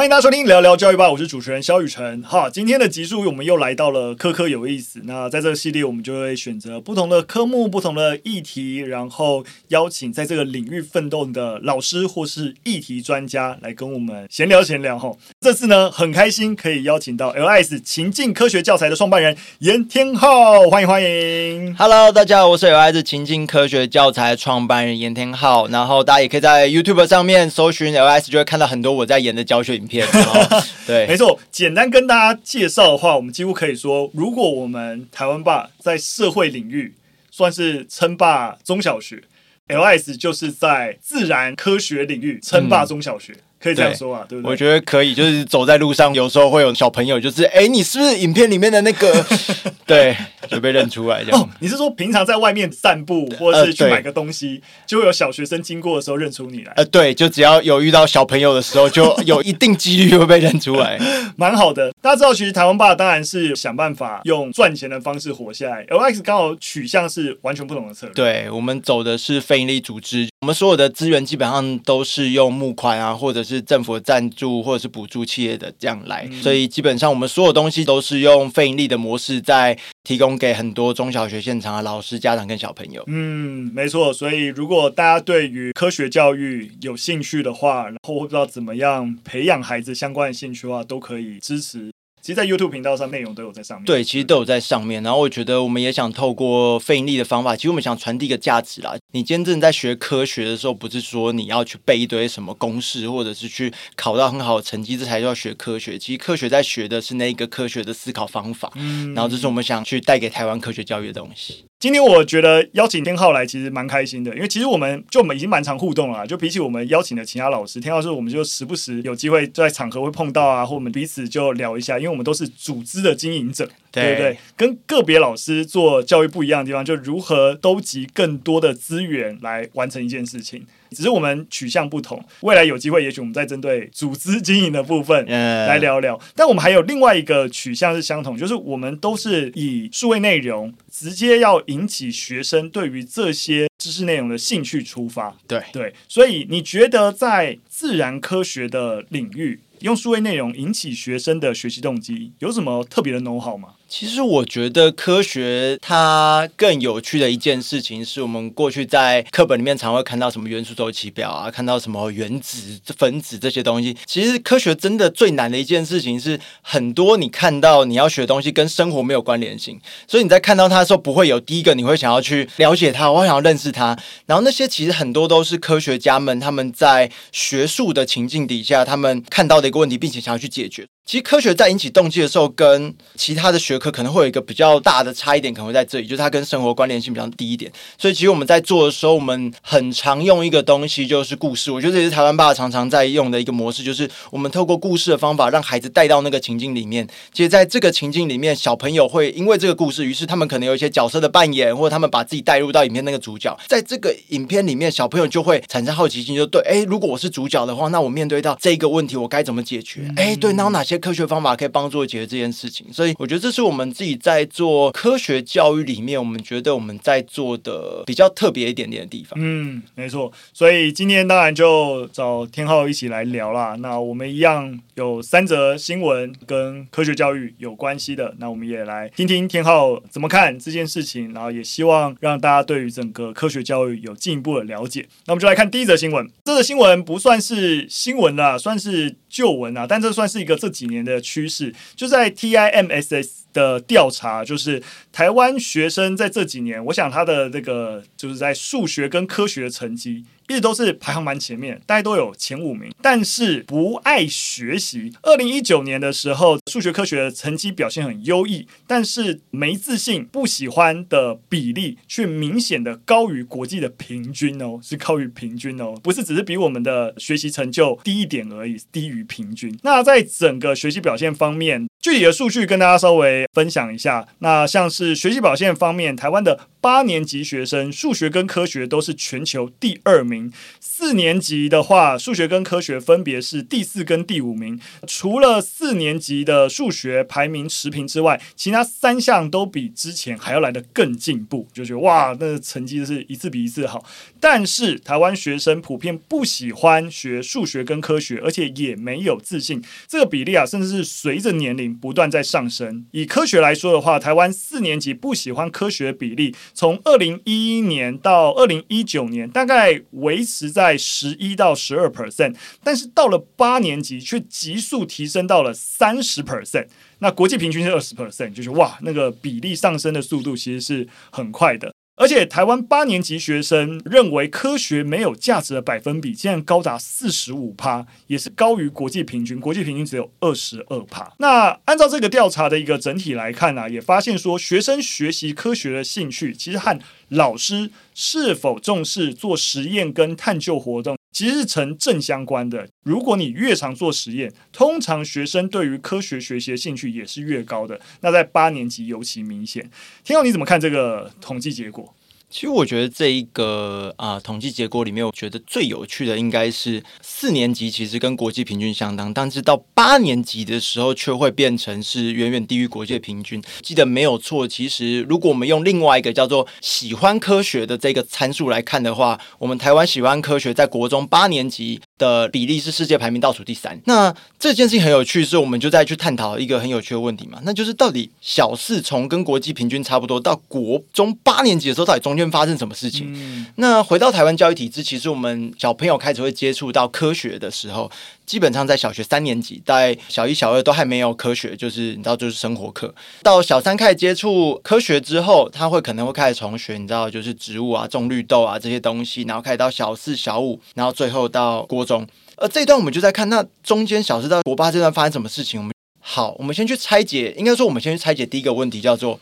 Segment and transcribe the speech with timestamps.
[0.00, 2.22] 欢迎大家收听聊聊教育吧，我是主持人萧雨辰。
[2.22, 5.02] 好，今天的集数我们又来到了科科有意思。
[5.04, 14.98] 那在这个系列，我们就会选择不同的科目、不同的议题，然后邀请在这个领域奋斗的老师或是议题专家来跟我们闲聊闲聊。
[14.98, 21.76] 哈，这次呢很开心可以邀请到 LIS 情境科学教材的创办人严天浩，欢迎欢迎。
[21.76, 25.68] Hello，大家好，我是 LIS 情境科学教材创办人严天浩。
[25.68, 30.06] 然后大家也可以在 YouTube 上面搜寻 LIS，就会看到很多我在演的教学影片。
[30.86, 31.38] 对，没错。
[31.50, 36.94] 简单跟大家介绍的话，我们几乎可以说，如果我们台湾霸在社会领域
[37.30, 39.22] 算是称霸中小学
[39.68, 43.32] ，LIS 就是在自然科学领域称霸中小学。
[43.32, 44.50] 嗯可以这样说啊，对，不对？
[44.50, 49.24] 我觉得可以，就是走在路上，有时候会有小朋友，就是哎，你是不是影片里面的那个？
[49.86, 50.16] 对，
[50.48, 51.40] 就被认出来这样。
[51.40, 56.72] 哦，你是说平常在外面散步，或者是去买个东西，呃、就会有小学生经过的时候认出你来？
[56.76, 60.96] 呃，对，就只要有遇到小朋友的时候，就 有一定几率会被认出来，
[61.36, 61.92] 蛮好的。
[62.00, 65.84] 大家知道，其实台湾爸当然是想办法用赚钱的方式活下来。
[65.86, 83.02] LIS 刚好取向是完全不同的策略，对，我们走的是非营利组织，我们所有的资源基本上都是用募款啊，或者是是政府的赞助或者是补助企业的这样来，嗯、所以基本上我们所有东西都是用非盈利的模式在提供给很多中小学现场的老师、家长跟小朋友。
[83.08, 84.12] 嗯，没错。
[84.12, 91.90] 所以如果大家对于科学教育有兴趣的话，然后不知道怎么样培养孩子相关的兴趣的话，都可以支持。
[92.20, 93.84] 其实，在 YouTube 频道上，内容都有在上面。
[93.86, 95.02] 对，其实都有在上面。
[95.02, 98.94] 然后，我觉得我们也想透过非盈利的方法，其实我们想传递一个价值啦。
[99.12, 105.98] 你今天正在学科学的时候，不是说你要去背一堆什么公式，或者是去考到很好的成绩，这才叫学科学。
[105.98, 108.70] 其实，科学在学的是那个科学的思考方法。
[108.76, 109.14] 嗯。
[109.14, 111.64] 然后，这是我们想去带给台湾科学教育的东西。
[111.80, 124.36] 今天我觉得邀请天浩来其实蛮开心的，因为其实我们就我们已经蛮常互动了，就比起我们邀请的其他老师，天浩是我们就时不时有机会在场合会碰到啊，或我们彼此就聊一下，因为我们都是组织的经营者，对，对不对？
[124.58, 130.66] 跟个别老师做教育不一样的地方，就如何兜集更多的资源来完成一件事情。
[130.90, 136.18] 只是我们取向不同，未来有机会，也许我们再针对组织经营的部分来聊聊。
[136.34, 145.36] 但我们还有另外一个取向是相同，就是我们都是以数位内容直接要引起学生对于这些知识内容的兴趣出发。
[145.46, 153.74] 对对，所以你觉得在自然科学的领域，用数位内容引起学生的学习动机，有什么特别的 know-how 吗？
[153.90, 163.96] 其实我觉得科学它更有趣的一件事情，是我们过去在课本里面常会看到什么元素周期表啊，看到什么原子、分子这些东西。
[164.06, 173.98] 其实科学真的最难的一件事情是，很多你看到你要学的东西跟生活没有关联性，所以你在看到它的时候，不会有第一个你会想要去了解它，我想要认识它。
[174.26, 180.86] 然后那些其实很多都是科学家们他们在学术的情境底下，他们看到的一个问题，并且想要去解决。
[181.06, 187.70] 其实科学在引起动机的时候，跟其他的学科可能会有一个比较大的差异点，可能会在这里，就是它跟生活关联性比较低一点。
[187.98, 191.72] 所以其实我们在做的时候，我们很常用一个东西，就是故事。
[191.72, 197.04] 我觉得这也是台湾爸爸常常在用的一个模式，就是我们透过故事的方法，让孩子带到那个情境里面。
[197.32, 203.58] 其实在这个情境里面，小朋友会因为这个故事，于是他们可能有一些角色的扮演，或者他们把自己带入到影片那个主角。
[203.66, 210.08] 在这个影片里面，小朋友就会产生好奇心，就对，哎，如果我是主角的话，那我面对到这个问题，我该怎么解决？
[210.16, 219.38] 哎，对，那有哪些科学方法可以帮助解决这件事情，所以我觉得这是我们自己在做科学教育里面，我们觉得我们在做的比较特别一点点的地方。
[219.40, 220.32] 嗯，没错。
[220.52, 223.76] 所以今天当然就找天浩一起来聊啦。
[223.78, 235.06] 那我们一样有三则新闻跟科学教育有关系的，那我们也来听听天浩怎么看这件事情，然后也希望让大家对于整个科学教育有进一步的了解。
[235.26, 236.28] 那我们就来看第一则新闻。
[236.44, 244.82] 这则新闻不算是新闻啦，算是旧闻啊，但这算是一个这几年的趋势，就在 TIMSS 的调查，就是
[245.12, 250.24] 台湾学生在这几年，我想他的那个就是在数学跟科学成绩。
[250.50, 255.12] 一直都是排行蛮前面，大家都有前五名，但是不爱学习。
[255.22, 269.78] 二零一九年的时候，数学科学的成绩表现很优异，但是没自信、不喜欢的比例却明显的高于国际的平均哦，是高于平均哦，不是只是比我们的学习成就低一点而已，低于平均。
[269.84, 274.26] 那在整个学习表现方面，具体的数据跟大家稍微分享一下。
[274.38, 280.50] 那像是学习表现方面，台湾的八年级学生数学跟科学都是全球第二名。
[280.80, 284.80] 四年级的话，数学跟科学分别是第四跟第五名。
[285.06, 294.02] 除了四年级的数学排名持平之外，其他三项都比之前还要来得更进步，就觉得哇，那成绩是一次比一次好。
[294.38, 299.82] 但是台湾学生普遍不喜欢学数学跟科学，而且也没有自信。
[300.08, 301.89] 这个比例啊，甚至是随着年龄。
[301.94, 303.06] 不断在上升。
[303.12, 316.86] 以科学来说的话，台湾四年级不喜欢科学比例，从二零一一年到二零一九年，大概维持在十一到十二 percent，但是到了八年级却急速提升到了三十 percent。
[317.18, 321.92] 那国际平均是二十 percent，就是哇，那个比例上升的速度其实是很快的。
[322.20, 329.58] 而且，台湾八年级学生认为科学没有价值的百分比竟然高达四十五趴，也是高于国际平均。
[329.58, 331.32] 国际平均只有二十二趴。
[331.38, 342.88] 那按照这个调查的一个整体来看呢、也发现说，学生学习科学的兴趣其实和老师是否重视做实验跟探究活动，其实是成正相关的。
[343.02, 348.00] 如果你越常做实验，通常学生对于科学学习的兴趣也是越高的。
[348.20, 349.90] 那在八年级尤其明显。
[350.24, 352.14] 天佑，你怎么看这个统计结果？
[352.50, 363.62] 其实我觉得这一个啊、统计结果里面，我觉得最有趣的应该是四年级其实跟国际平均相当，但是到八年级的时候却会变成是远远低于国际平均。
[363.80, 374.00] 记得没有错，其实如果我们用另外一个叫做喜欢科学的这个参数来看的话，我们台湾喜欢科学在国中八年级的比例是世界排名倒数第三。
[374.06, 383.26] 那这件事情很有趣，是我们就再去探讨一个很有趣的问题嘛，那就是到底小四从跟国际平均差不多到国中八年级的时候，到底中间发生什么事情？
[383.34, 388.08] 嗯、那回到台湾教育体制，其实我们小朋友开始会接触到科学的时候，
[388.46, 393.12] 基本上在小学三年级，在小一、小二都还没有科学，就是你知道，就是生活课。
[393.42, 402.24] 到小三开始接触科学之后，他会可能会开始从学，你知道，就是植物啊、种绿豆啊这些东西，然后开始到小四、小五，然后最后到国中。
[402.56, 405.80] 而这一段我们就在看，那中间小四到国八这段发生什么事情？
[405.80, 409.40] 我们好，我们先去拆解，应该说我们先去拆解第一个问题，叫做。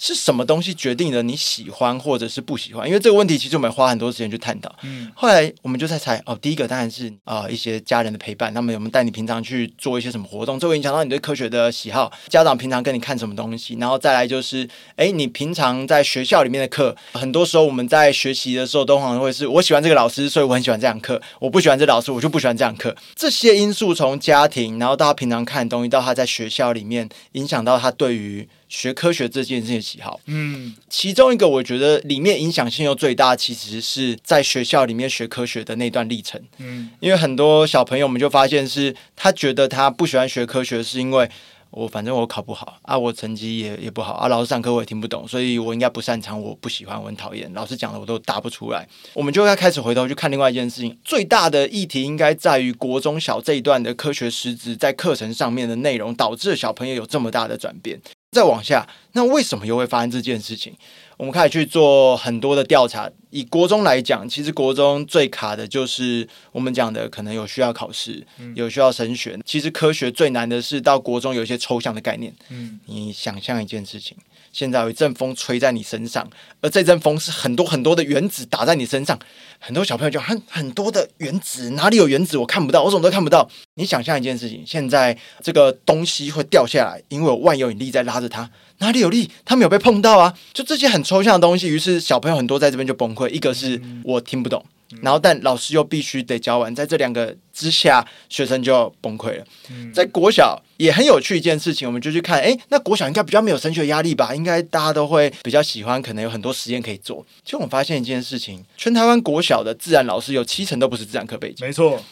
[0.00, 2.86] 是什么东西决定了你喜欢或者是不喜欢？
[2.86, 4.72] 因为这个问题其实我们花很多时间去探讨。
[4.82, 12.12] 嗯，后来我们就在猜哦，第一个当然是啊、呃、一些家人的陪伴，他们有没有带你平常去做一些什么活动，这会影响到你对科学的喜好。
[12.28, 22.94] 家长平常跟你看什么东西，然后再来就是，哎，你平常在学校里面的课，很多时候我们在学习的时候都可能会是我喜欢这个老师，所以我很喜欢这堂课；我不喜欢这老师，我就不喜欢这堂课。
[23.16, 28.48] 这些因素从家庭，然后到他平常看的东西，到他在学校里面影响到他对于。
[28.68, 41.28] 学科学这件事情的喜好，嗯，其中一个我觉得里面影响性又最大，其实是在学校里面学科学的那段历程，嗯，因为很多小朋友我们就发现是，他觉得他不喜欢学科学，是因为
[41.70, 48.88] 我反正我考不好啊，我成绩也也不好啊，老师上课我也听不懂，所以我应该不擅长，我不喜欢，我很讨厌，老师讲的我都答不出来。
[49.12, 58.00] 我们就要开始回头去看另外一件事情，最大的议题应该在于国中小这一段的科学师资在课程上面的内容，导致小朋友有这么大的转变。
[58.30, 60.74] 再往下，那为什么又会发生这件事情？
[61.16, 63.10] 我们开始去做很多的调查。
[63.30, 69.38] 以国中来讲，其实国中最卡的就是我们讲的，可能有需要考试，有需要升学。
[69.44, 72.34] 其实科学最难的是到国中有一些抽象的概念。
[72.48, 74.16] 嗯，你想象一件事情。
[74.50, 76.28] 现在有一阵风吹在你身上，
[76.62, 79.16] 而这阵风是很多很多的原子打在你身上。
[79.60, 82.38] 很多小朋友就很很多的原子，哪里有原子？
[82.38, 83.48] 我看不到，我什么都看不到。
[83.74, 88.50] 你想象一件事情，现在这个东西会掉下来，因为有万有引力在拉着它。
[88.78, 89.28] 哪里有力？
[89.44, 90.32] 它没有被碰到啊！
[90.54, 93.28] 就这些很抽象的东西，于是小朋友很多在这边就崩溃。
[93.30, 94.64] 一个是我听不懂。
[95.02, 99.44] 然后，但老师又必须得教完，在这两个之下，学生就崩溃了。
[99.92, 104.34] 在国小也很有趣一件事情，我们就去看，哎，那国小应该比较没有升学压力吧？
[104.34, 107.22] 应该大家都会比较喜欢，可能有很多实验可以做。
[107.44, 111.66] 其实我们发现一件事情，全台湾国小的自然老师有七成都不是自然课背景。
[111.66, 112.02] 没错。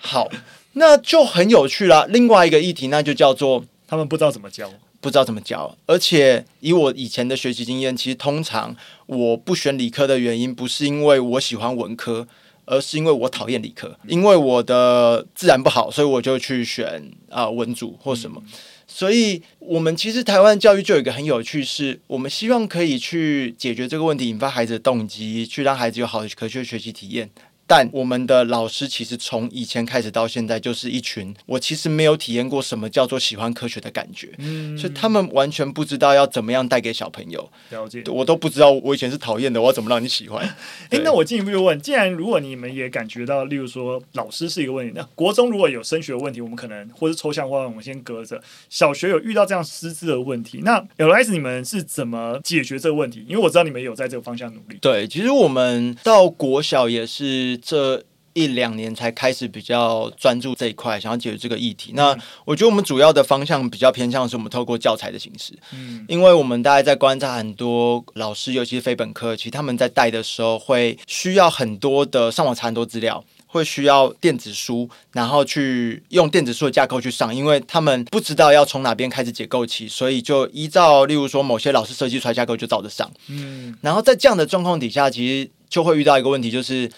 [0.00, 0.28] 好，
[0.72, 2.04] 那就很有趣啦。
[2.08, 4.68] 另外一个议题，那就叫做他们不知道怎么教。
[5.02, 8.74] 不知道怎么教，而且以我以前的学习经验，其实通常
[9.06, 12.28] 我不选理科的原因，不是因为我喜欢文科，
[12.66, 13.98] 而是因为我讨厌理科。
[14.06, 18.40] 因为我的自然不好，所以我就去选啊、文组或什么。
[18.86, 27.28] 所以，我们其实台湾教育就有一个很有趣，是我们希望可以去解决这个问题，引发孩子的动机，去让孩子有好的科学学习体验。
[27.66, 37.50] 但我们的老师其实从以前开始到现在，就是一群我其实没有体验过什么叫做喜欢科学的感觉，嗯，所以他们完全不知道要怎么样带给小朋友。
[37.70, 40.44] 了解，我都不知道我以前是讨厌的，我要怎么让你喜欢？
[40.90, 48.42] 哎、欸，那我进一步就问，既然如果你们也感觉到，例如说老师是一个问题，那国中如果有升学问题，我们可能或是抽象化，我们先隔着。
[48.68, 53.24] 小学有遇到这样师资的问题，那 LS 你们是怎么解决这个问题？
[53.26, 54.76] 因为我知道你们有在这个方向努力。
[54.82, 57.51] 对，其实我们到国小也是。
[57.56, 58.02] 这
[58.34, 61.92] 一两年才开始比较专注这一块，想要解决这个议题。
[61.94, 62.16] 那
[62.46, 86.90] 我觉得我们主要的方向比较偏向是我们透过教材的形式，嗯，因为我们大概在观察很多老师，尤其是非本科，其实他们在带的时候会需要很多的上网查很多资料，会需要电子书，然后去用电子书的架构去上，因为他们不知道要从哪边开始解构起，所以就依照例如说某些老师设计出来架构就照着上，嗯，然后在这样的状况底下，其实就会遇到一个问题，就是。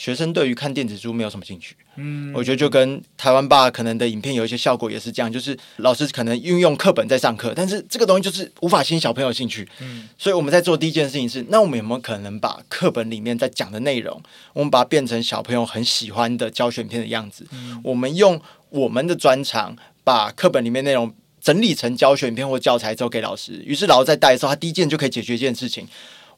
[0.00, 14.18] 学生对于看电子书没有什么兴趣，嗯，我觉得就跟台湾爸可能的影片有一些效果也是这样，就是老师可能运用课本在上课，但是这个东西就是无法吸引小朋友兴趣，嗯，所以我们在做第一件事情是，那我们有没有可能把课本里面在讲的内容，
[14.54, 18.40] 我们把它变成小朋友很喜欢的教学片的样子，嗯，我们用
[18.70, 25.86] 我们的专长把课本里面内容整理成教学片或教材之后给老师，于是老师在带的时候，他第一件就可以解决一件事情，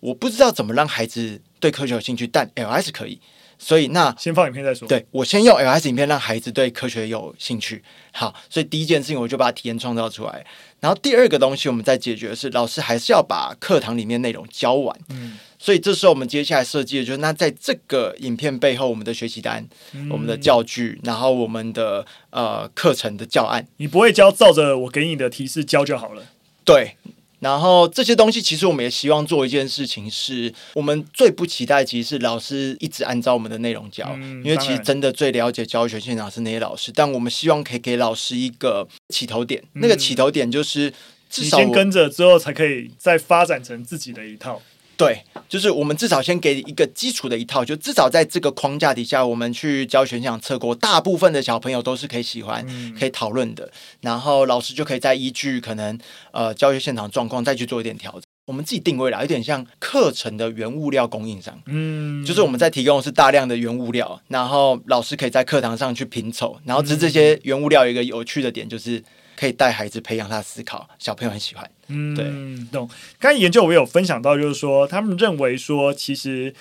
[0.01, 3.21] 我不知道怎么让孩子对科学有兴趣，但 LS 可以。
[3.65, 4.89] 所以那先放影片再说。
[4.89, 7.81] 对，我先用 LS 影片让孩子对科学有兴趣。
[8.11, 10.45] 好，所以第一件事情我就把体验创造出来。
[10.81, 14.99] 然后第二个东西我们在解决的是，老师还是要把课堂里面内容教完。
[15.11, 15.39] 嗯。
[15.61, 26.25] 所以这时候我们接下来设计的就是，那在这个影片背后，我们的学习单、嗯、我们的教具，然后我们的呃课程的教案，你不会教，照着我给你的提示教就好了。
[26.65, 26.97] 对。
[27.43, 36.93] 然后这些东西，其实我们也希望做一件事情，是我们最不期待，其实是老师一直按照我们的内容教，因为其实真的最了解教学现场是那些老师。
[36.95, 40.93] 但我们希望可以给老师一个起头点，那个起头点就是
[41.29, 44.63] 至少先跟着之后，才可以再发展成自己的一套。
[44.97, 53.71] 对，就是我们至少先给一个基础的一套，就至少在这个框架底下，我们去教学现场测过，大部分的小朋友都是可以喜欢、嗯、可以讨论的。
[54.01, 55.99] 然后老师就可以再依据可能
[56.31, 58.23] 呃教学现场状况再去做一点调整。
[58.47, 69.03] 我们自己定位了，有点像课程的原物料供应商，嗯，就是我们在提供的是大量的原物料，然后老师可以在课堂上去拼凑，然后这这些原物料有一个有趣的点就是。
[69.35, 71.69] 可以带孩子培养他思考，小朋友很喜欢。
[71.93, 72.25] 嗯，对，
[72.73, 72.89] 懂。
[73.19, 76.55] 刚才研究我有分享到，就是说他们认为说，其实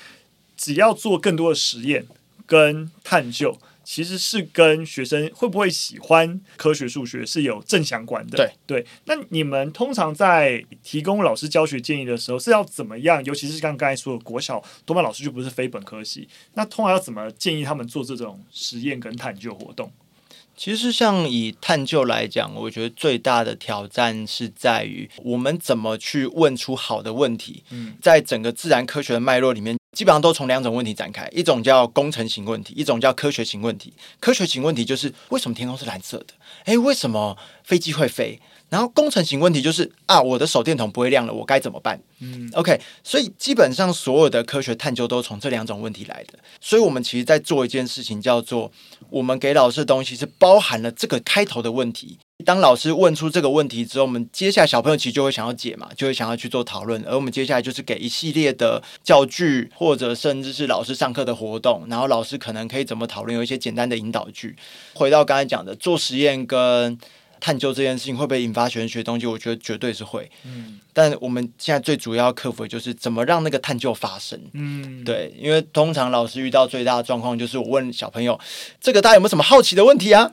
[0.58, 2.06] 只要做更多的实验
[2.46, 8.38] 跟探究，其实是跟学生会不会喜欢科学数学是有正相关的。
[8.38, 8.86] 对对。
[9.06, 13.24] 那你们通常在提供老师教学建议的时候，是要怎么样？
[13.26, 19.92] 尤其是像刚才说的国小多半老师就不是非本科系，那通常要怎么建议他们做这种实验跟探究活动？
[20.64, 27.64] 其实，像以探究来讲，我觉得最大的挑战是在于我们怎么去问出好的问题。
[27.72, 33.94] 嗯，在整个自然科学的脉络里面，基本上都从两种问题展开：一种叫工程型问题，一种叫科学型问题。
[34.22, 36.28] 科学型问题就是为什么天空是蓝色的？
[36.66, 38.40] 诶，为什么飞机会飞？
[38.70, 42.02] 然后工程型问题就是啊，我的手电筒不会亮了，我该怎么办？
[42.20, 46.40] 嗯，OK，所以基本上所有的科学探究都从这两种问题来的。
[46.62, 48.72] 所以我们其实在做一件事情，叫做
[49.10, 52.18] 我们给老师的东西是包含了这个开头的问题。
[52.42, 57.02] 当老师问出这个问题之后，我们接下来小朋友其实就会想要解嘛，就会想要去做讨论。
[57.08, 64.56] 而我们接下来就是给一系列的教具，或者甚至是老师上课的活动，然后老师可能可以怎么讨论，有一些简单的引导句。
[64.94, 66.98] 回到刚才讲的做实验跟。
[67.44, 69.26] 探究这件事情会不会引发学生学东西？
[69.26, 70.30] 我觉得绝对是会。
[70.46, 74.40] 嗯，但我们现在最主要克服的就是怎么让那个探究发生。
[74.54, 78.40] 嗯，对，因为通常老师遇到最大的状况就是我问小朋友
[78.80, 80.32] ：“这个大家有没有什么好奇的问题啊？”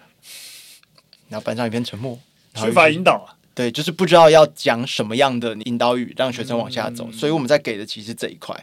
[1.28, 2.18] 然后班上一片沉默，
[2.54, 3.34] 缺乏引导啊。
[3.54, 8.54] 对，就是不知道要讲什么样的引导语让学生往下走，嗯，所以我们在给的其实这一块。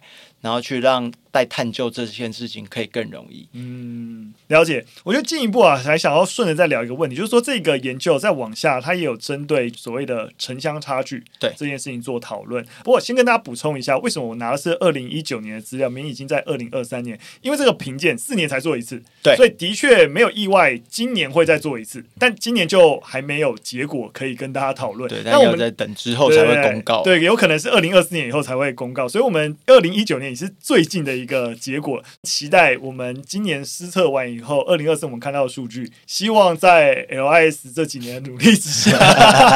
[0.46, 3.46] 然后去让带探究这件事情可以更容易。
[3.52, 4.86] 嗯，了解。
[5.04, 12.64] 我觉得进一步啊，还想要顺着再聊一个问题，就是说这个研究再往下，它也有针对所谓的城乡差距对这件事情做讨论。
[12.86, 25.10] 不过先跟大家补充一下，为什么我拿的是二零一九年的资料，明明已经在二零二三年，因为这个评鉴四年才做一次，对，所以的确没有意外，今年会再做一次，但今年就还没有结果可以跟大家讨讨论。
[25.10, 27.02] 对，但我们在等之后才会公告。
[27.02, 29.08] 对，有可能是二零二四年以后才会公告。
[29.08, 32.04] 所以，我们二零一九年也是最近的一个结果。
[32.24, 35.90] 期待我们今年施测完以后，二零二四我们看到的数据。
[36.06, 39.00] 希望在 LIS 这几年努力之下，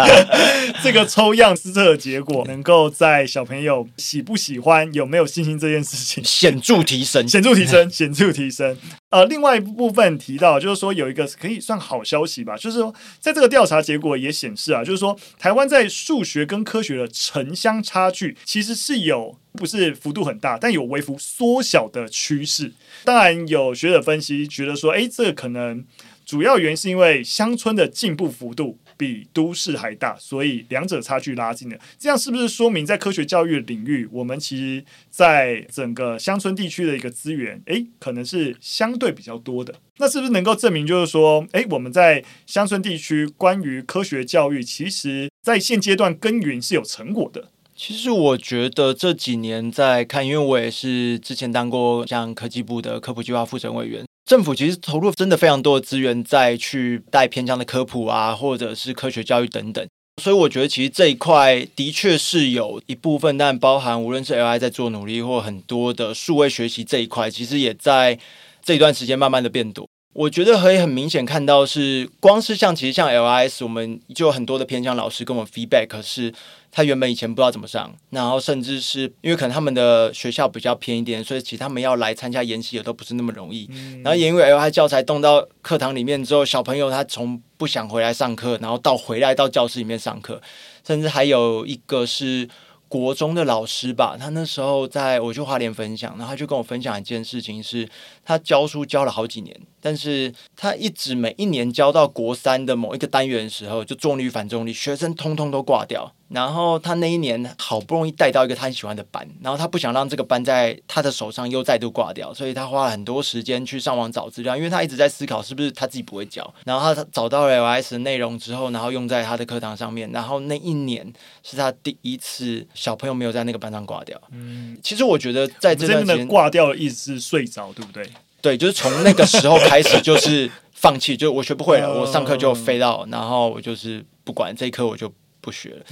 [0.81, 8.77] 这个抽样施测的结果能够在小朋友喜不喜欢、有没有信心这件事情显著提升，显著提升，显著提升。
[9.09, 22.71] 呃，另外一部分提到，就是说有一个可以算好消息吧，就是说在这个调查结果也显示啊，就是说台湾在数学跟科学的城乡差距其实是有不是幅度很大，但有微幅缩小的趋势。
[23.03, 25.83] 当然有学者分析觉得说，哎，这个可能
[26.23, 28.77] 主要原因是因为乡村的进步幅度。
[28.99, 31.79] 比都市还大，所以两者差距拉近了。
[31.97, 39.73] 这样是不是说明在科学教育领域，我们其实在整个乡村地区的一个资源，诶，可能是相对比较多的？
[39.99, 47.47] 那是不是能够证明，就是说，诶，我们在乡村地区关于科学教育，其实在现阶段耕耘是有成果的？
[47.73, 54.03] 其实我觉得这几年在看，因为我也是之前当过像科技部的科普计划副审委员。
[54.29, 59.83] 政府其实投入真的非常多的资源在去带偏乡的科普啊，或者是科学教育等等，
[60.21, 68.19] 所以我觉得其实这一块的确是有一部分，但包含无论是 LI 在做努力，或很多的数位学习这一块，其实也在
[68.63, 69.89] 这一段时间慢慢的变多。
[70.13, 76.31] 我觉得可以很明显看到是，光是像其实像 LIS，我们就有很多的偏乡老师跟我们 feedback，是。
[76.71, 83.67] 他原本以前不知道怎么上，然后甚至是因为可能他们的学校比较偏一点，所以其实他们要来参加研习也都不是那么容易。
[83.71, 90.41] 嗯、然后也因为 LI 教材动到课堂里面之后，小朋友他从不想回来上课，然后到回来到教室里面上课，
[90.85, 92.47] 甚至还有一个是。
[92.89, 97.89] 国中的老师吧，他那时候在我去花莲分享，然后他就跟我分享一件事情是，是
[98.25, 106.11] 他教书教了好几年，但是他一直每一年教到国三的某一个单元的时候，就重力反重力，学生通通都挂掉。
[106.29, 116.53] 然后他那一年好不容易带到一个他很喜欢的班，然后他不想让这个班在他的手上又再度挂掉，所以他花了很多时间去上网找资料，因为他一直在思考是不是他自己不会教。
[116.65, 120.11] 然后他找到了 LIS 的内容之后，然后用在他的课堂上面。
[120.11, 124.21] 然后那一年是他第一次小朋友没有在那个班上挂掉。
[124.31, 128.07] 嗯，其实我觉得在这段时间挂掉的意思是睡着，对不对？
[128.39, 135.11] 对，就是从那个时候开始就是放弃，就我学不会了，我上课就飞到，然后我就是不管这一科我就。
[135.41, 135.85] 不学了，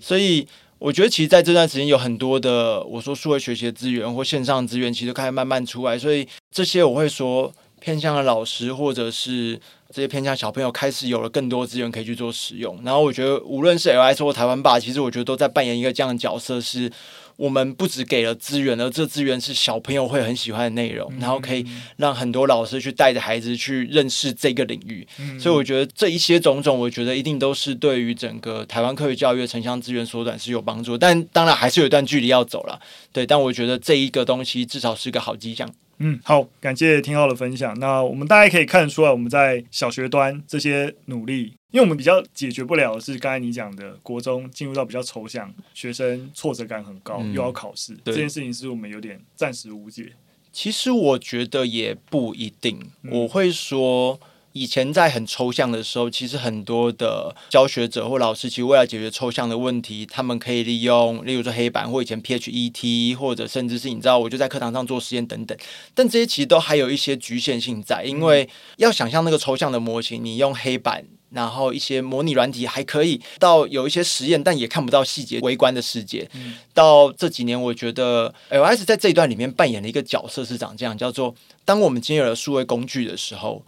[0.00, 0.46] 所以
[0.78, 12.80] 我觉得其实在这段时间有很多的我说数位学习的资源或线上资源，其实开始慢慢出来，所以这些我会说偏向的老师或者是这些偏向小朋友开始有了更多资源可以去做使用。
[12.84, 16.90] 然后我觉得无论是 LIS 或台湾吧，其实我觉得都在扮演一个这样的角色是。
[17.36, 25.06] 我们不只给了资源，而这资源是小朋友会很喜欢的内容，然后可以让很多老师去带着孩子去认识这个领域。
[25.38, 30.96] 所以我觉得这一些种种，我觉得一定都是对于整个台湾科学教育的城乡资源缩短是有帮助。
[30.96, 32.80] 但当然还是有一段距离要走了，
[33.12, 33.26] 对。
[33.26, 35.68] 但我觉得这一个东西至少是个好迹象。
[35.98, 37.78] 嗯，好，感谢廷浩的分享。
[37.78, 41.54] 那我们大家可以看出来，我们在小学端这些努力。
[41.70, 50.12] 因为我们比较解决不了的是刚才你讲的国中进入到比较抽象，学生挫折感很高，又要考试，这件事情是我们有点暂时无解。
[50.52, 52.78] 其实我觉得也不一定，
[53.10, 54.20] 我会说
[54.54, 65.58] 以前在很抽象的时候，其实很多的教学者或老师，其实为了解决抽象的问题，他们可以利用，例如说黑板或以前 PHET，或者甚至是你知道，我就在课堂上做实验等等。
[65.92, 71.04] 但这些其实都还有一些局限性在，因为要想象那个抽象的模型，你用黑板。
[71.30, 76.30] 然后一些模拟软体还可以到有一些实验，但也看不到细节微观的世界。
[76.32, 83.64] 嗯、到这几年，我觉得 LIS 在这一段里面扮演了一个角色是长这样，叫做当我们今天有了数位工具的时候，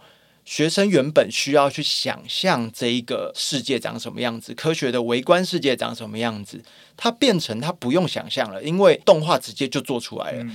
[0.47, 6.63] 学生原本需要去想象这一个世界长什么样子，科学的微观世界长什么样子，
[6.95, 10.45] 它变成他不用想象了，因为动画直接就做出来了。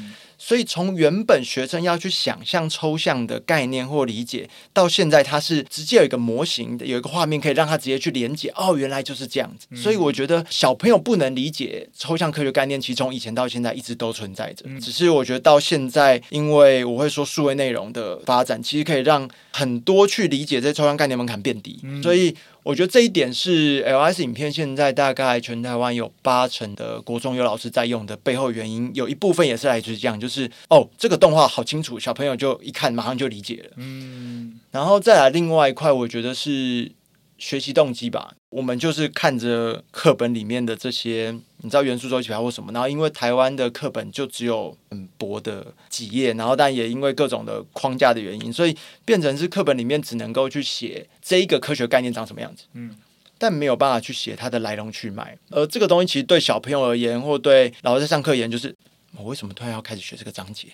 [0.44, 8.52] 所以从原本学生要去想象抽象的概念或理解，到现在他是直接有一个模型的，有一个画面可以让他直接去连接。
[8.57, 9.68] 哦，原来就是这样子。
[9.81, 14.64] 所以我觉得小朋友不能理解抽象科学概念，其实从以前到现在一直都存在着。
[14.81, 21.81] 只是我觉得到现在，因为我会说数位内容的发展，其实可以让很多去理解这些抽象概念门槛变低。
[22.02, 22.35] 所以。
[22.62, 33.70] 我觉得这一点是 LIS 影片现在大概全台湾有八成的国中有老师在用的背后原因，有一部分也是来自于这样，就是哦，这个动画好清楚，小朋友就一看马上就理解了。
[33.77, 36.92] 嗯，然后再来另外一块，我觉得是。
[37.38, 52.65] 学习动机吧，我们就是看着课本里面的这些，你知道元素周期表或什么，然后因为台湾的课本就只有很薄的几页，然后但也因为各种的框架的原因，所以变成是课本里面只能够去写这一个科学概念长什么样子。
[52.75, 52.95] 嗯。
[53.38, 55.37] 但没有办法去写它的来龙去脉。
[55.51, 58.73] 而这个东西其实对小朋友而言，或对老师在上课而言，就是
[59.17, 60.69] 我为什么突然要开始学这个章节？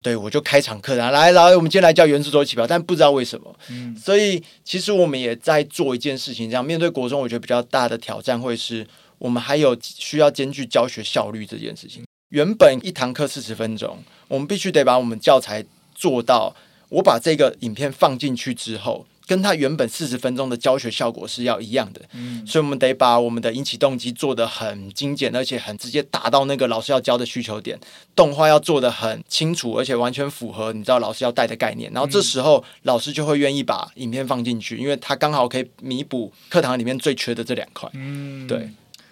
[0.00, 3.58] 对，我就开场课，然后来，来，我们今天来教元素周期表，但不知道为什么。
[3.68, 8.86] 嗯，所以其实我们也在做一件事情，这样面对国中，我觉得比较大的挑战会是
[9.18, 12.04] 我们还有需要兼具教学效率这件事情。
[12.28, 16.54] 原本一堂课四十分钟，我们必须得把我们教材做到，
[16.90, 19.04] 我把这个影片放进去之后。
[19.28, 27.78] 跟他原本四十分钟的教学效果是要一样的，嗯，所以我们得把我们的引起动机做得很精简，而且很直接达到那个老师要教的需求点。
[28.16, 31.92] 动画要做得很清楚，而且完全符合你知道老师要带的概念。
[31.92, 37.88] 然后这时候老师就会愿意把影片放进去，因为他刚好可以弥补课堂里面最缺的这两块。
[37.92, 38.68] 嗯，对。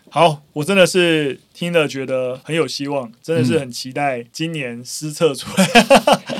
[0.08, 5.66] 好，我真的是听了觉得很有希望，真的是很期待今年施测出来。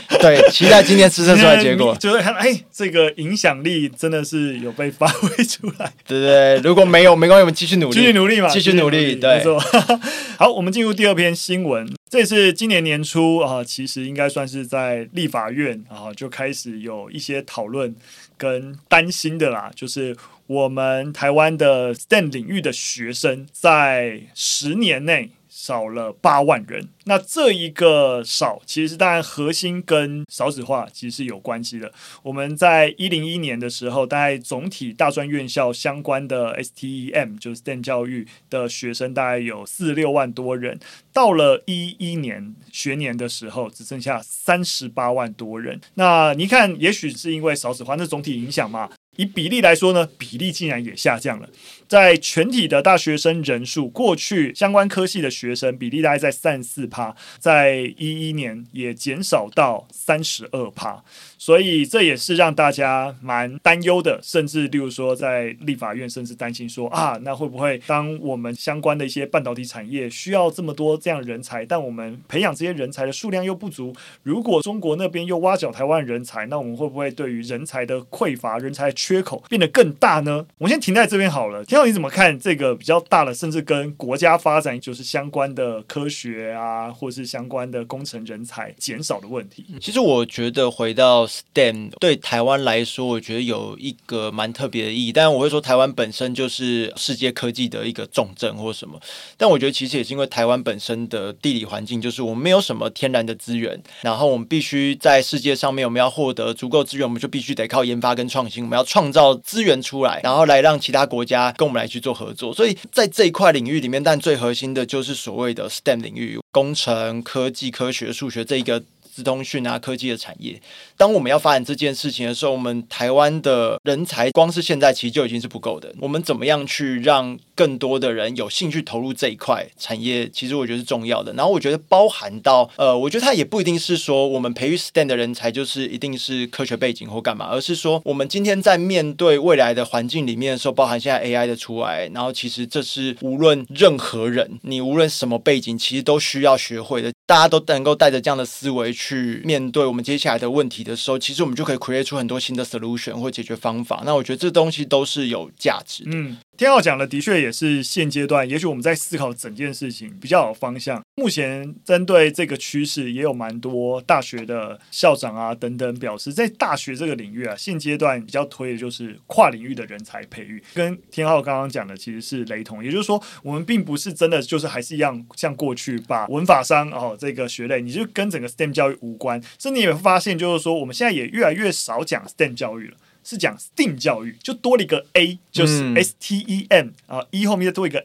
[0.09, 5.93] 嗯、 对，期待今年施测出来结果， 就是看哎，这个影响力真的是有被发挥出来。
[6.07, 9.17] 对对，如果没有没关系，我们继续努力，继续努力嘛，继续努力。
[9.17, 9.61] 对，没错。
[10.39, 11.96] 好，我们进入第二篇新闻。
[12.09, 17.95] 这是今年年初啊，其实应该算是在立法院啊就开始有一些讨论
[18.37, 20.17] 跟担心的啦，就是。
[20.49, 26.91] 我们台湾的 STEM 领域的学生在十年内少了八万人。
[27.05, 31.91] 那这一个少，其实当然核心跟少子化其实是有关系的。
[32.23, 40.79] 我们在一零一年的时候，大概总体大专院校相关的 STEM 就是 STEM 教育的学生大概有四六万多人。
[41.11, 45.81] 到了一一年学年的时候，只剩下三十八万多人。
[45.95, 48.91] 那你看，也许是因为少子化，那总体影响嘛。
[49.17, 51.49] 以比例来说呢，比例竟然也下降了。
[51.89, 61.05] 在全体的大学生人数，过去相关科系的学生比例大概在三四趴，在一一年也减少到三十二趴。
[61.39, 80.45] 所以这也是让大家蛮担忧的，甚至例如说在立法院，甚至担心说啊，那会不会当我们相关的一些半导体产业需要这么多这样人才，但我们培养这些人才的数量又不足，如果中国那边又挖角台湾人才，那我们会不会对于人才的匮乏、人才缺口变得更大呢？
[80.59, 81.65] 我先停在这边好了。
[81.65, 89.65] 天浩，你怎么看这个比较大的，甚至跟国家发展就是相关的科学啊，或是相关的工程人才减少的问题？
[89.81, 91.27] 其实我觉得回到。
[91.27, 95.13] STEM 对台湾来说，我觉得有一个蛮特别的意义。
[95.13, 98.99] 但我会说，台湾本身就是世界科技的一个重镇或什么。
[99.37, 108.65] 但我觉得其实也是因为台湾本身的地理环境，就是我们没有什么天然的资源，然后我们必须在世界上面，我们要获得足够资源，我们就必须得靠研发跟创新。
[108.65, 112.55] 我们要创造资源出来，然后来让其他国家跟我们来去做合作。
[112.55, 118.83] 所以在这一块领域里面，但最核心的就是所谓的 STEM 领域，工程、科技、科学、数学这一个。
[119.17, 120.61] 资通讯啊，科技的产业，
[120.95, 125.91] 当我们要发展这件事情的时候，我们台湾的人才光是现在其实就已经是不够的。
[126.01, 130.29] 我们怎么样去让更多的人有兴趣投入这一块产业？
[130.29, 131.33] 其实我觉得是重要的。
[131.33, 147.11] 然后我觉得包含到呃，我觉得它也不一定是说我们培育 STEM 的人才就是一定是科学背景或干嘛，而是说我们今天在面对未来的环境里面的时候，包含现在 AI 的出来，然后其实这是无论任何人，你无论什么背景，其实都需要学会的。
[147.27, 154.03] 大家都能够带着这样的思维去面对我们接下来的问题的时候，其实我们就可以 create 出很多新的 solution 或解决方法。
[154.07, 156.11] 那我觉得这东西都是有价值的。
[156.57, 161.03] 天浩讲的的确也是现阶段，也许我们在思考整件事情比较有方向。
[161.17, 172.83] 目前针对这个趋势，也有蛮多大学的校长啊等等表示，在大学这个领域啊，现阶段比较推的就是跨领域的人才培育，跟天浩刚刚讲的其实是雷同。
[172.83, 179.39] 也就是说，我们并不是真的就是还是一样像过去把文法商哦这个学类，你就跟整个 STEM 教育无关。
[179.59, 182.97] 甚至你也会发现，就是说我们现在也越来越少讲 STEM 教育了。
[183.29, 187.99] 是讲 STEAM 教育，就多了一个 A，就是 S T E M 啊，E 后面再多一个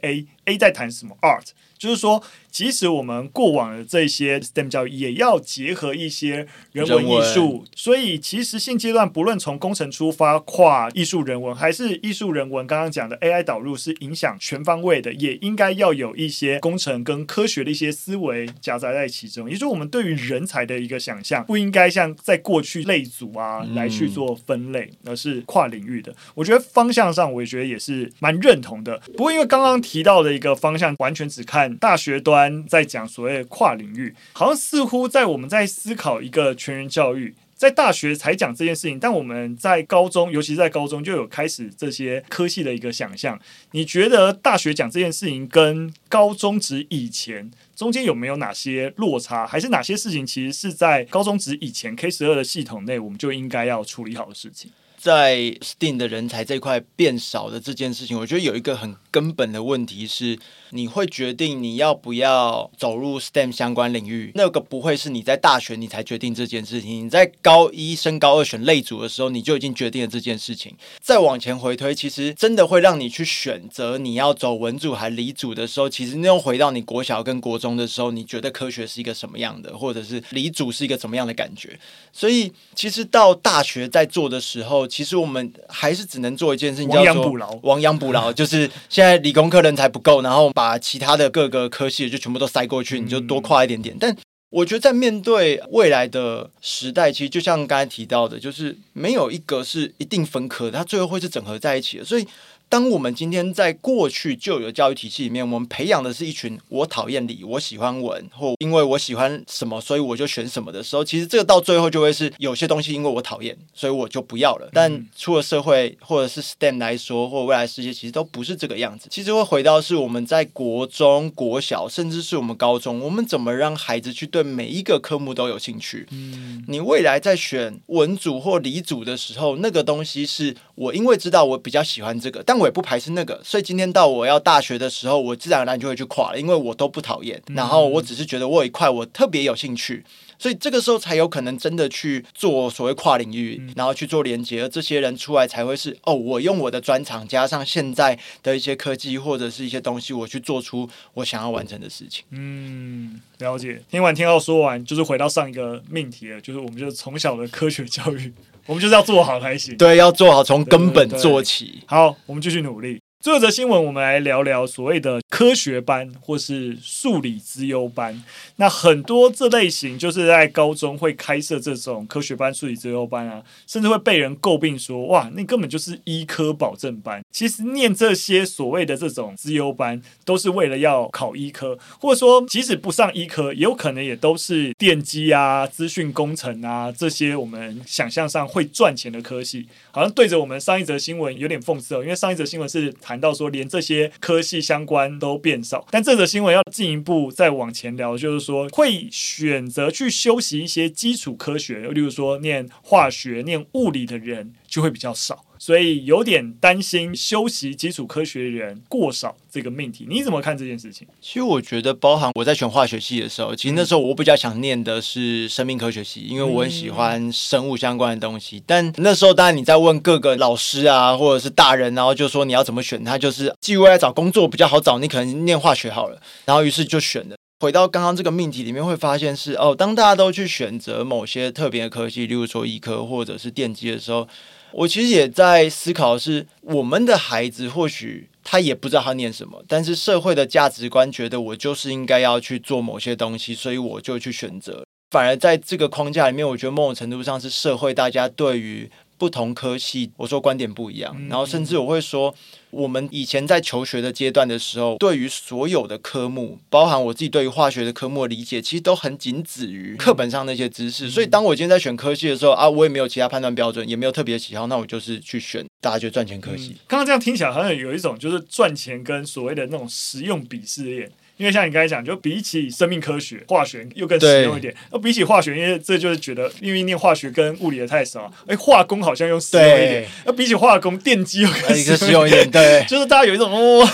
[0.46, 1.50] A，A 在谈什么 Art。
[1.78, 7.66] 就是说，即使我们过往的这些 STEM 教育，也要结合一些人文艺术。
[7.76, 19.50] 所以，其实现阶段不论从工程出发，跨艺术人文，还是艺术人文，刚刚讲的 AI 导入是影响全方位的，也应该要有一些工程跟科学的一些思维夹杂在其中。
[19.50, 26.16] 也就是我们对于人才的一个想象，不应该像在过去类组啊来去做分类，而是跨领域的。
[26.36, 29.02] 我觉得方向上，我也觉得也是蛮认同的。
[29.18, 31.76] 不过，因为刚刚提到的一个方向，完全只看。
[31.78, 43.40] 大学端在讲所谓的跨领域，好像似乎在我们在思考一个全人教育，在大学才讲这件事情，但我们在高中，尤其在高中就有开始这些科系的一个想象。
[43.72, 54.72] 你觉得大学讲这件事情跟高中职以前中间有没有哪些落差，还是哪些事情其实是在高中职以前 K 十二的系统内我们就应该要处理好的事情？
[54.98, 70.74] 在 STEAM 的人才这块变少的这件事情，我觉得有一个很根本的问题是，你会决定你要不要走入 STEM 相关领域，那个不会是你在大学你才决定这件事情，你在高一升高二选类组的时候，你就已经决定了这件事情。
[71.02, 81.78] 再往前回推，其实真的会让你去选择你要走文组还理组的时候，其实那又回到你国小跟国中的时候，你觉得科学是一个什么样的，或者是理组是一个怎么样的感觉？
[82.14, 87.60] 所以其实到大学在做的时候，其实我们还是只能做一件事情，叫做亡羊补牢。
[87.64, 93.98] 亡羊补牢就是现在理工科人才不够，然后把其他的各个科系就全部都塞过去，你就多跨一点点。
[94.00, 94.16] 但
[94.52, 102.06] 我觉得在面对未来的时代，其实就像刚才提到的，就是没有一个是一定分科的，它最后会是整合在一起的。
[102.06, 102.28] 所以。
[102.72, 114.70] 当我们今天在过去旧有的教育体系里面，我们培养的是一群我讨厌理，我喜欢文，或因为我喜欢什么，所以我就选什么的时候，其实这个到最后就会是有些东西因为我讨厌，所以我就不要了。
[114.72, 119.10] 但出了社会或者是 STEM 来说，或未来世界，其实都不是这个样子。
[119.12, 126.08] 其实会回到是我们在国中、国小，甚至是我们高中，我们怎么让孩子去对每一个科目都有兴趣？
[126.12, 140.04] 嗯，你未来在选文组或理组的时候，那个东西是我因为知道我比较喜欢这个，但我也不排斥那个，所以今天到我要大学的时候，我自然而然就会去跨了，因为我都不讨厌，然后我只是觉得我有一块我特别有兴趣，
[140.38, 152.24] 所以这个时候才有可能真的去做所谓跨领域，然后去做连接，而这些人出来才会是哦，我用我的专长加上现在的一些科技或者是一些东西，我去做出我想要完成的事情。
[152.30, 153.82] 嗯，了解。
[153.90, 158.32] 听完天浩说完，就是回到上一个命题了，就是我们就是从小的科学教育。
[158.66, 161.84] 我们就是要做好才行，对，要做好，从根本做起。
[161.88, 163.02] 好，我们继续努力。
[163.22, 168.24] 最后一则新闻，我们来聊聊所谓的科学班或是数理资优班。
[168.56, 189.68] 那很多这类型就是在高中会开设这种科学班、数理资优班啊，甚至会被人诟病说：“哇，那根本就是医科保证班。”其实念这些所谓的这种资优班，都是为了要考医科，或者说即使不上医科，也有可能也都是电机啊、资讯工程啊这些我们想象上会赚钱的科系。
[189.92, 192.92] 好像对着我们上一则新闻有点讽刺哦，因为上一则新闻是。
[193.12, 205.44] 谈到说，连这些科系相关都变少，但这则新闻要进一步再往前聊，就是说会选择去修习一些基础科学，例如说念化学、念物理的人就会比较少。
[205.62, 211.08] 所以有点担心修习基础科学的人过少这个命题，你怎么看这件事情？
[211.22, 218.64] 其实我觉得，包含我在选化学系的时候，其实那时候我比较想念的是生命科学系，因为我很喜欢生物相关的东西。
[218.66, 226.20] 但那时候，当然你在问各个老师啊，或者是大人，然后就说你要怎么选，他就是基于未来找工作比较好找，你可能念化学好了。
[226.46, 227.36] 然后于是就选了。
[227.60, 234.28] 回到刚刚这个命题里面，会发现是哦，当大家都去选择某些特别的科技，例如说医科或者是电机的时候。
[234.74, 244.84] 我其实也在思考，是我们的孩子或许他也不知道他念什么，但是社会的价值观觉得我就是应该要去做某些东西，所以我就去选择。
[245.12, 248.90] 反而在这个框架里面，我觉得某种程度上是社会大家对于。
[249.22, 252.34] 不同科系，我说观点不一样，然后甚至我会说，
[252.72, 261.08] 我们以前在求学的阶段的时候，对于所有的科目，包含我自己对于化学的科目的理解，其实都很仅止于课本上那些知识。
[261.08, 266.76] 所以，当我今天在选科系的时候啊，我也没有其他判断标准，也没有特别的喜好，那我就是去选大家觉得赚钱科系。
[266.88, 271.12] 刚刚这样听起来好像有一种就是赚钱跟所谓的那种实用鄙视链。
[271.42, 274.72] 因为像你刚才讲，就比起生命科学、化学又更实用一点。
[274.92, 280.08] 那比起化学，因为这就是觉得，因为念化学跟物理的太少，哎，化工好像又实用一点。
[280.24, 282.52] 那比起化工，电机又更实用一点。
[282.52, 283.90] 对，就是大家有一种哦，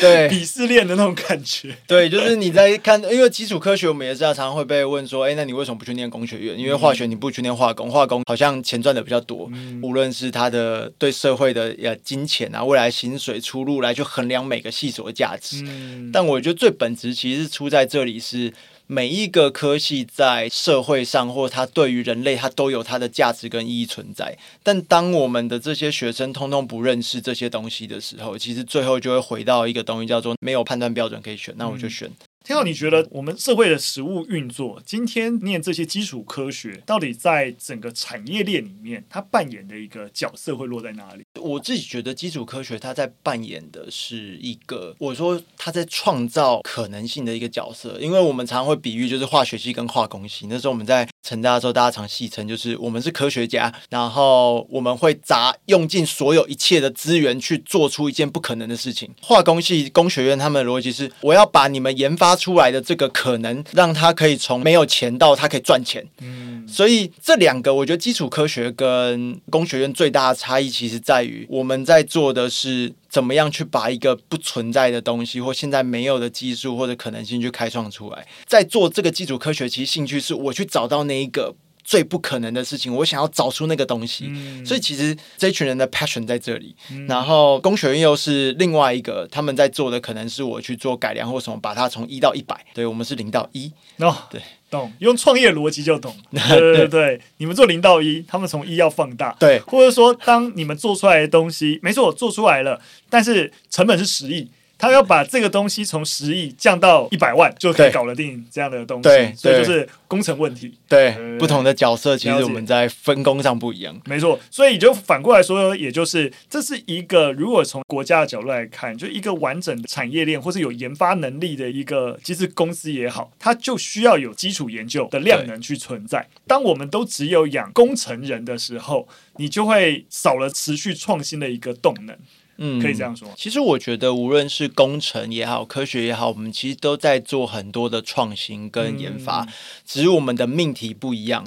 [0.00, 1.72] 对鄙视链的那种感觉。
[1.86, 6.58] 对，就是你在看，因为基础科学我们也是常常会被问说，哎，那你为什么不去念工学院？
[6.58, 9.48] 因为化学你不去念化工，化工好像钱赚的比较多，
[9.84, 15.64] 无论是他的对社会的呃金钱啊、未来薪水出路来去衡量每个系所的价值。
[16.12, 16.55] 但我觉得。
[16.56, 18.52] 最本质其实是出在这里，是
[18.86, 24.36] 每一个科系在社会上，或它对于人类，它都有它的价值跟意义存在。
[24.62, 32.10] 但当我们的这些学生通通不认识这些东西的时候，其实最后就会回到一个东西，叫做没有判断标准可以选，那我就选。
[32.46, 41.24] 天浩，你觉得我们社会的实物运作，今天念这些基础科学，到底在整个产业链里面，它扮演的一个角色会落在哪里？
[41.40, 47.98] 我自己觉得基础科学它在扮演的是一个，我说它在创造可能性的一个角色。
[48.00, 50.46] 因为我们常常会比喻，就是化学系跟化工系。
[50.48, 59.12] 那时候我们在成大的时候，大家常戏称，就是我们是科学家，然后我们会砸用尽所有一切的资源去做出一件不可能的事情。
[59.20, 62.35] 化工系工学院他们的逻辑是，我要把你们研发。
[62.36, 66.06] 出来的这个可能，让他可以从没有钱到他可以赚钱。
[66.20, 78.26] 嗯，所以这两个，我觉得基础科学跟工学院最大的差异，其实在于我们在做的是怎么样去把一个不存在的东西或现在没有的技术或者可能性去开创出来。
[78.46, 81.54] 在做这个基础科学，其实兴趣是我去找到那一个。
[81.86, 86.74] 最不可能的事情，我想要找出那个东西，嗯、所以其实这一群人的 passion 在这里。
[86.90, 92.66] 嗯、然后工学院又是另外一个，他们在做的可能是我去做改良或什么，把它从一到一百。
[92.74, 93.70] 对，我们是零到一。
[93.98, 96.12] 哦，对，懂，用创业逻辑就懂。
[96.32, 99.36] 对 对对，对你们做零到一，他们从一要放大。
[99.38, 104.50] 对，或者说，当你们做出来的东西，没错，做出来了，但是成本是十亿。
[104.78, 109.02] 他要把这个东西从十亿降到一百万，就可以搞得定这样的东西。
[109.02, 110.74] 对，所以就是工程问题。
[110.88, 113.98] 对，对不同的角色其实我们在分工上不一样。
[114.04, 126.26] 没错，所以你就反过来说，也就是这是一个如果从国家的角度来看，就一个完整的产业链，或是有研发能力的一个，其实公司也好，它就需要有基础研究的量能去存在。
[126.46, 132.16] 当我们都只有养工程人的时候，你就会少了持续创新的一个动能。
[132.58, 133.28] 嗯，可以这样说。
[133.36, 139.48] 其实我觉得，无论是工程也好，科学也好，我们其实都在做很多的创新跟研发，嗯、
[139.84, 141.44] 只是我们的命题不一样。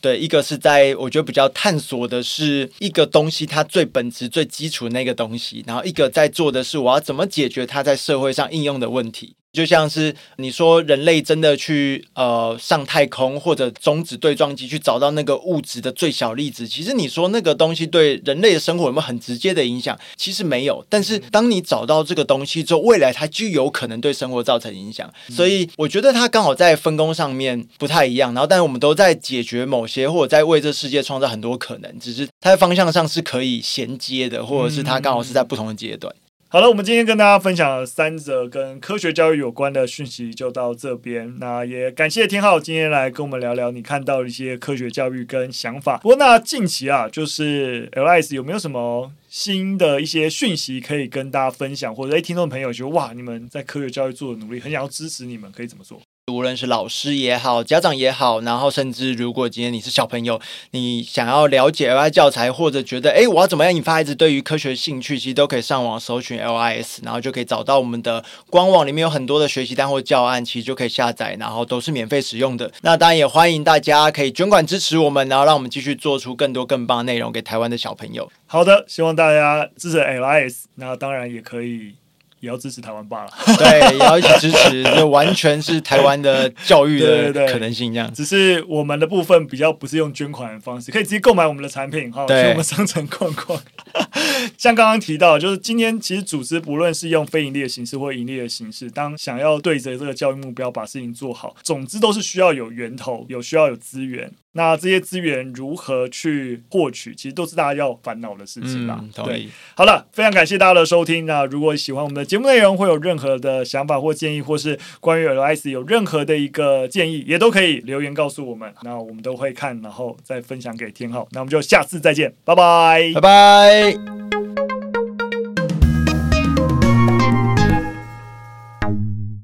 [0.00, 9.36] 对，一个是在我觉得比较探索的是一个东西它最本质、最基础的那个东西，然后一个在做的是我要怎么解决它在社会上应用的问题。
[9.52, 19.98] 就像是你说，人类真的去呃上太空或者中子对撞机去找到那个物质的最小粒子，其实你说那个东西对人类的生活有没有很直接的影响？
[20.16, 20.82] 其实没有。
[20.88, 25.12] 但是当你找到这个东西之后，未来它就有可能对生活造成影响。
[25.28, 28.32] 所以我觉得它刚好在分工上面不太一样。
[28.32, 36.14] 然后，但是我们都在解决某些或者在为这世界创造很多可能，只是它在方向上是可以衔接的，或者是它刚好是在不同的阶段。
[36.52, 41.38] 好了，我们今天跟大家分享了三则跟科学教育有关的讯息，就到这边。
[41.40, 45.96] 那也感谢天浩今天来跟我们聊聊你看到的一些科学教育跟想法。
[46.02, 55.98] 不过那近期啊，就是 LIS 有没有什么新的一些讯息可以跟大家分享，或者诶，听众朋友觉得哇，你们在科学教育做的努力，很想要支持你们，可以怎么做？
[56.30, 72.70] 无论是老师也好，家长也好，然后甚至如果今天你是小朋友，你想要了解 LI 教材，或者觉得哎，我要怎么样引发孩子对于科学兴趣，其实都可以上网搜寻 LIS，然后就可以找到我们的官网，里面有很多的学习单或教案，其实就可以下载，然后都是免费使用的。
[72.82, 78.30] 那当然也欢迎大家可以捐款支持我们，然后让我们继续做出更多更棒的内容给台湾的小朋友。
[78.46, 81.96] 好的，希望大家支持 LIS，那当然也可以。
[82.42, 88.12] 也要支持台湾罢了， 对，也要一起支持，就完全是台湾的教育的 可能性这样。
[88.12, 93.62] 只是我们的部分比较不是用捐款的方式，可以直接购买我们的产品，哈，去我们商城逛逛。
[94.58, 104.32] 像刚刚提到，就是今天其实组织不论是用非盈利的形式或盈利的形式，当想要对着这个教育目标把事情做好，总之都是需要有源头，有需要有资源。
[104.52, 108.98] 那这些资源如何去获取，其实都是大家要烦恼的事情啦。
[109.00, 111.24] 嗯、对，好了，非常感谢大家的收听。
[111.26, 118.72] 那如果喜欢我们的节目内容，会有任何的想法或建议，或是关于 LIS 有任何的一个建议，也都可以留言告诉我们。
[118.82, 121.26] 那我们都会看，然后再分享给天浩。
[121.32, 124.41] 那我们就下次再见，拜拜，拜拜。